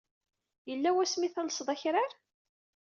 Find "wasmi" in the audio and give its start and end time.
0.95-1.25